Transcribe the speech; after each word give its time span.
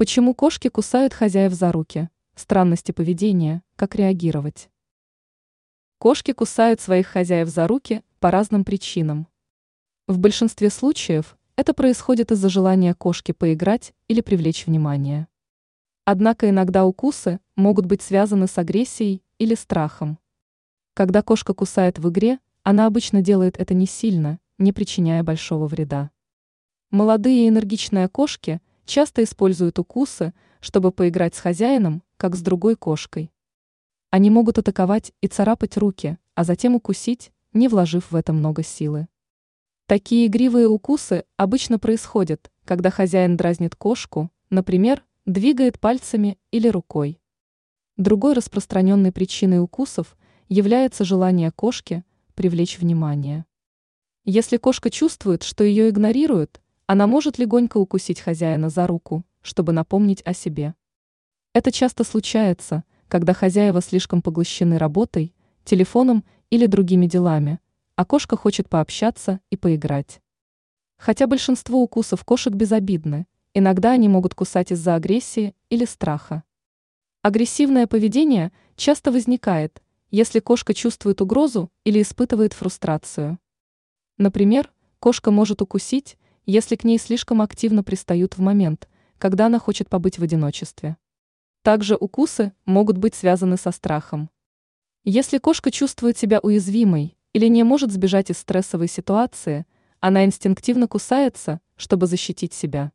Почему 0.00 0.32
кошки 0.32 0.68
кусают 0.68 1.12
хозяев 1.12 1.52
за 1.52 1.72
руки? 1.72 2.08
Странности 2.34 2.90
поведения, 2.90 3.62
как 3.76 3.94
реагировать? 3.96 4.70
Кошки 5.98 6.32
кусают 6.32 6.80
своих 6.80 7.06
хозяев 7.06 7.50
за 7.50 7.66
руки 7.66 8.02
по 8.18 8.30
разным 8.30 8.64
причинам. 8.64 9.28
В 10.06 10.18
большинстве 10.18 10.70
случаев 10.70 11.36
это 11.54 11.74
происходит 11.74 12.32
из-за 12.32 12.48
желания 12.48 12.94
кошки 12.94 13.32
поиграть 13.32 13.92
или 14.08 14.22
привлечь 14.22 14.64
внимание. 14.64 15.28
Однако 16.06 16.48
иногда 16.48 16.86
укусы 16.86 17.38
могут 17.54 17.84
быть 17.84 18.00
связаны 18.00 18.46
с 18.46 18.56
агрессией 18.56 19.22
или 19.36 19.54
страхом. 19.54 20.18
Когда 20.94 21.20
кошка 21.20 21.52
кусает 21.52 21.98
в 21.98 22.08
игре, 22.08 22.38
она 22.62 22.86
обычно 22.86 23.20
делает 23.20 23.58
это 23.60 23.74
не 23.74 23.84
сильно, 23.84 24.38
не 24.56 24.72
причиняя 24.72 25.22
большого 25.22 25.66
вреда. 25.66 26.10
Молодые 26.90 27.44
и 27.44 27.48
энергичные 27.50 28.08
кошки 28.08 28.62
часто 28.90 29.22
используют 29.22 29.78
укусы, 29.78 30.34
чтобы 30.60 30.90
поиграть 30.90 31.36
с 31.36 31.38
хозяином, 31.38 32.02
как 32.16 32.34
с 32.34 32.42
другой 32.42 32.74
кошкой. 32.74 33.32
Они 34.10 34.30
могут 34.30 34.58
атаковать 34.58 35.12
и 35.20 35.28
царапать 35.28 35.76
руки, 35.76 36.18
а 36.34 36.42
затем 36.42 36.74
укусить, 36.74 37.30
не 37.52 37.68
вложив 37.68 38.10
в 38.10 38.16
это 38.16 38.32
много 38.32 38.64
силы. 38.64 39.06
Такие 39.86 40.26
игривые 40.26 40.66
укусы 40.66 41.24
обычно 41.36 41.78
происходят, 41.78 42.50
когда 42.64 42.90
хозяин 42.90 43.36
дразнит 43.36 43.76
кошку, 43.76 44.30
например, 44.50 45.04
двигает 45.24 45.78
пальцами 45.78 46.38
или 46.50 46.66
рукой. 46.68 47.20
Другой 47.96 48.32
распространенной 48.32 49.12
причиной 49.12 49.62
укусов 49.62 50.16
является 50.48 51.04
желание 51.04 51.52
кошки 51.52 52.04
привлечь 52.34 52.78
внимание. 52.78 53.44
Если 54.24 54.56
кошка 54.56 54.90
чувствует, 54.90 55.44
что 55.44 55.62
ее 55.62 55.90
игнорируют, 55.90 56.60
она 56.92 57.06
может 57.06 57.38
легонько 57.38 57.76
укусить 57.76 58.18
хозяина 58.18 58.68
за 58.68 58.88
руку, 58.88 59.24
чтобы 59.42 59.72
напомнить 59.72 60.22
о 60.24 60.34
себе. 60.34 60.74
Это 61.52 61.70
часто 61.70 62.02
случается, 62.02 62.82
когда 63.06 63.32
хозяева 63.32 63.80
слишком 63.80 64.22
поглощены 64.22 64.76
работой, 64.76 65.32
телефоном 65.62 66.24
или 66.50 66.66
другими 66.66 67.06
делами, 67.06 67.60
а 67.94 68.04
кошка 68.04 68.36
хочет 68.36 68.68
пообщаться 68.68 69.38
и 69.50 69.56
поиграть. 69.56 70.20
Хотя 70.96 71.28
большинство 71.28 71.80
укусов 71.80 72.24
кошек 72.24 72.52
безобидны, 72.52 73.28
иногда 73.54 73.92
они 73.92 74.08
могут 74.08 74.34
кусать 74.34 74.72
из-за 74.72 74.96
агрессии 74.96 75.54
или 75.68 75.84
страха. 75.84 76.42
Агрессивное 77.22 77.86
поведение 77.86 78.50
часто 78.74 79.12
возникает, 79.12 79.80
если 80.10 80.40
кошка 80.40 80.74
чувствует 80.74 81.20
угрозу 81.20 81.70
или 81.84 82.02
испытывает 82.02 82.52
фрустрацию. 82.52 83.38
Например, 84.18 84.72
кошка 84.98 85.30
может 85.30 85.62
укусить, 85.62 86.16
если 86.50 86.74
к 86.74 86.82
ней 86.82 86.98
слишком 86.98 87.42
активно 87.42 87.84
пристают 87.84 88.36
в 88.36 88.40
момент, 88.40 88.88
когда 89.18 89.46
она 89.46 89.60
хочет 89.60 89.88
побыть 89.88 90.18
в 90.18 90.22
одиночестве. 90.24 90.96
Также 91.62 91.94
укусы 91.94 92.52
могут 92.64 92.98
быть 92.98 93.14
связаны 93.14 93.56
со 93.56 93.70
страхом. 93.70 94.30
Если 95.04 95.38
кошка 95.38 95.70
чувствует 95.70 96.18
себя 96.18 96.40
уязвимой 96.40 97.16
или 97.32 97.46
не 97.46 97.62
может 97.62 97.92
сбежать 97.92 98.30
из 98.30 98.38
стрессовой 98.38 98.88
ситуации, 98.88 99.64
она 100.00 100.24
инстинктивно 100.24 100.88
кусается, 100.88 101.60
чтобы 101.76 102.06
защитить 102.06 102.52
себя. 102.52 102.90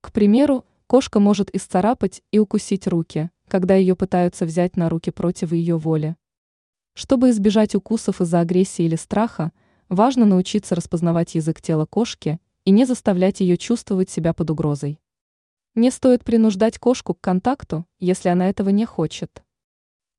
К 0.00 0.12
примеру, 0.12 0.64
кошка 0.88 1.20
может 1.20 1.54
исцарапать 1.54 2.22
и 2.32 2.40
укусить 2.40 2.88
руки, 2.88 3.30
когда 3.46 3.76
ее 3.76 3.94
пытаются 3.94 4.44
взять 4.44 4.76
на 4.76 4.88
руки 4.88 5.10
против 5.10 5.52
ее 5.52 5.76
воли. 5.76 6.16
Чтобы 6.94 7.30
избежать 7.30 7.76
укусов 7.76 8.20
из-за 8.20 8.40
агрессии 8.40 8.84
или 8.84 8.96
страха, 8.96 9.52
важно 9.88 10.26
научиться 10.26 10.74
распознавать 10.74 11.36
язык 11.36 11.62
тела 11.62 11.86
кошки 11.86 12.40
и 12.64 12.70
не 12.70 12.84
заставлять 12.84 13.40
ее 13.40 13.56
чувствовать 13.56 14.10
себя 14.10 14.32
под 14.32 14.50
угрозой. 14.50 15.00
Не 15.74 15.90
стоит 15.90 16.24
принуждать 16.24 16.78
кошку 16.78 17.14
к 17.14 17.20
контакту, 17.20 17.86
если 17.98 18.28
она 18.28 18.48
этого 18.48 18.68
не 18.68 18.84
хочет. 18.84 19.42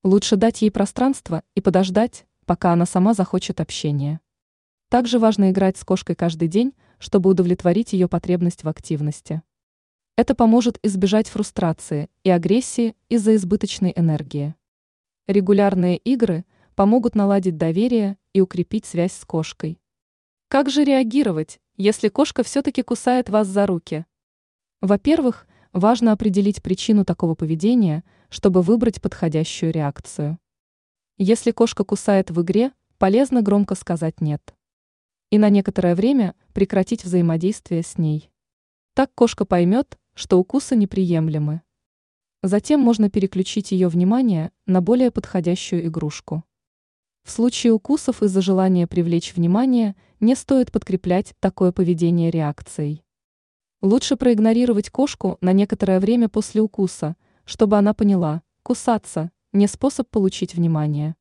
Лучше 0.04 0.36
дать 0.36 0.62
ей 0.62 0.72
пространство 0.72 1.44
и 1.56 1.62
подождать, 1.62 2.26
пока 2.46 2.74
она 2.74 2.86
сама 2.86 3.14
захочет 3.14 3.62
общения. 3.62 4.20
Также 4.90 5.20
важно 5.20 5.52
играть 5.52 5.78
с 5.78 5.84
кошкой 5.84 6.16
каждый 6.16 6.48
день, 6.48 6.74
чтобы 7.00 7.30
удовлетворить 7.30 7.94
ее 7.94 8.08
потребность 8.08 8.64
в 8.64 8.70
активности. 8.70 9.42
Это 10.16 10.36
поможет 10.36 10.78
избежать 10.84 11.28
фрустрации 11.28 12.10
и 12.24 12.30
агрессии 12.30 12.96
из-за 13.10 13.36
избыточной 13.36 13.94
энергии. 13.96 14.56
Регулярные 15.28 15.98
игры 15.98 16.46
помогут 16.76 17.16
наладить 17.16 17.58
доверие 17.58 18.18
и 18.34 18.42
укрепить 18.42 18.86
связь 18.86 19.14
с 19.14 19.26
кошкой. 19.26 19.80
Как 20.50 20.70
же 20.70 20.84
реагировать, 20.84 21.60
если 21.76 22.10
кошка 22.10 22.44
все-таки 22.44 22.84
кусает 22.84 23.30
вас 23.30 23.48
за 23.48 23.66
руки? 23.66 24.06
Во-первых, 24.82 25.48
важно 25.72 26.12
определить 26.12 26.62
причину 26.62 27.04
такого 27.04 27.36
поведения, 27.36 28.04
чтобы 28.30 28.62
выбрать 28.62 29.02
подходящую 29.02 29.72
реакцию. 29.72 30.38
Если 31.18 31.52
кошка 31.52 31.84
кусает 31.84 32.32
в 32.32 32.42
игре, 32.42 32.72
полезно 32.98 33.42
громко 33.42 33.76
сказать 33.76 34.22
«нет». 34.22 34.56
И 35.30 35.38
на 35.38 35.50
некоторое 35.50 35.96
время 35.96 36.36
прекратить 36.54 37.04
взаимодействие 37.04 37.82
с 37.82 37.98
ней. 37.98 38.30
Так 38.94 39.12
кошка 39.16 39.46
поймет, 39.46 39.98
что 40.14 40.40
укусы 40.40 40.76
неприемлемы. 40.76 41.62
Затем 42.44 42.80
можно 42.80 43.10
переключить 43.10 43.72
ее 43.72 43.88
внимание 43.88 44.52
на 44.66 44.82
более 44.82 45.10
подходящую 45.10 45.88
игрушку. 45.88 46.44
В 47.24 47.32
случае 47.32 47.72
укусов 47.74 48.22
из-за 48.22 48.42
желания 48.42 48.86
привлечь 48.86 49.34
внимание 49.34 49.96
не 50.20 50.36
стоит 50.36 50.72
подкреплять 50.72 51.34
такое 51.40 51.72
поведение 51.72 52.30
реакцией. 52.30 53.04
Лучше 53.82 54.18
проигнорировать 54.18 54.90
кошку 54.90 55.38
на 55.40 55.54
некоторое 55.54 56.00
время 56.00 56.28
после 56.28 56.62
укуса, 56.62 57.16
чтобы 57.46 57.78
она 57.78 57.94
поняла, 57.94 58.42
кусаться– 58.62 59.32
не 59.54 59.68
способ 59.68 60.10
получить 60.10 60.56
внимание. 60.56 61.16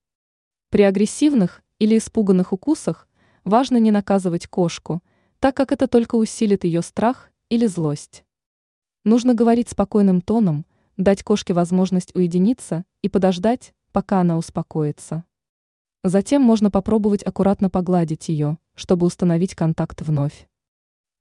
При 0.70 0.82
агрессивных 0.82 1.62
или 1.78 1.98
испуганных 1.98 2.52
укусах 2.52 3.06
важно 3.44 3.76
не 3.76 3.90
наказывать 3.90 4.46
кошку, 4.46 5.02
так 5.38 5.54
как 5.54 5.70
это 5.70 5.86
только 5.86 6.14
усилит 6.16 6.64
ее 6.64 6.82
страх 6.82 7.30
или 7.50 7.66
злость. 7.66 8.24
Нужно 9.04 9.34
говорить 9.34 9.68
спокойным 9.68 10.20
тоном, 10.20 10.64
дать 10.96 11.22
кошке 11.22 11.52
возможность 11.52 12.14
уединиться 12.16 12.84
и 13.02 13.08
подождать, 13.08 13.74
пока 13.92 14.20
она 14.20 14.38
успокоится. 14.38 15.24
Затем 16.04 16.42
можно 16.42 16.70
попробовать 16.70 17.22
аккуратно 17.24 17.70
погладить 17.70 18.28
ее, 18.28 18.58
чтобы 18.74 19.06
установить 19.06 19.54
контакт 19.54 20.02
вновь. 20.02 20.48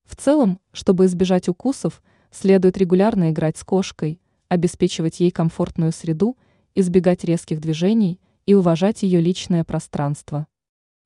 В 0.05 0.15
целом, 0.15 0.59
чтобы 0.71 1.05
избежать 1.05 1.47
укусов, 1.47 2.01
следует 2.31 2.77
регулярно 2.77 3.29
играть 3.29 3.57
с 3.57 3.63
кошкой, 3.63 4.19
обеспечивать 4.49 5.19
ей 5.19 5.29
комфортную 5.29 5.91
среду, 5.91 6.35
избегать 6.73 7.23
резких 7.23 7.61
движений 7.61 8.19
и 8.45 8.55
уважать 8.55 9.03
ее 9.03 9.21
личное 9.21 9.63
пространство. 9.63 10.47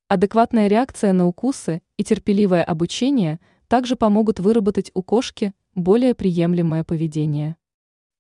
Адекватная 0.08 0.68
реакция 0.68 1.14
на 1.14 1.28
укусы 1.28 1.82
и 1.98 2.04
терпеливое 2.04 2.64
обучение 2.64 3.40
также 3.68 3.96
помогут 3.96 4.40
выработать 4.40 4.90
у 4.94 5.04
кошки 5.04 5.54
более 5.74 6.16
приемлемое 6.16 6.84
поведение. 6.84 7.58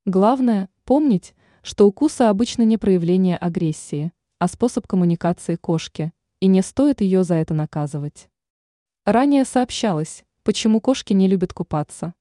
Главное– 0.05 0.69
помнить, 0.83 1.33
что 1.61 1.87
укусы 1.87 2.23
обычно 2.23 2.63
не 2.63 2.77
проявление 2.77 3.37
агрессии, 3.37 4.11
а 4.39 4.47
способ 4.47 4.87
коммуникации 4.87 5.55
кошки, 5.55 6.13
и 6.39 6.47
не 6.47 6.61
стоит 6.61 7.01
ее 7.01 7.23
за 7.23 7.35
это 7.35 7.53
наказывать. 7.53 8.29
Ранее 9.05 9.45
сообщалось, 9.45 10.23
почему 10.43 10.81
кошки 10.81 11.13
не 11.13 11.27
любят 11.27 11.53
купаться. 11.53 12.13